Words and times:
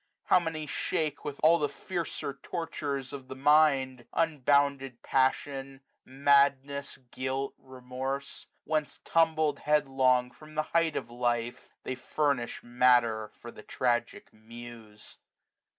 How 0.23 0.39
many 0.39 0.65
shake 0.65 1.23
With 1.23 1.39
all 1.43 1.59
the 1.59 1.69
fiercer 1.69 2.33
tortures 2.41 3.13
of 3.13 3.27
the 3.27 3.35
mind. 3.35 4.07
Unbounded 4.13 5.03
passion, 5.03 5.81
madness, 6.05 6.97
guilt, 7.11 7.53
remorse; 7.59 8.47
34a 8.61 8.61
Whence 8.63 8.99
tumbled 9.03 9.59
headlong 9.59 10.31
from 10.31 10.55
the 10.55 10.63
height 10.73 10.95
of 10.95 11.11
life. 11.11 11.69
They 11.83 11.93
furnish 11.93 12.63
matter 12.63 13.29
for 13.39 13.51
the 13.51 13.61
tragic 13.61 14.33
Muse. 14.33 15.19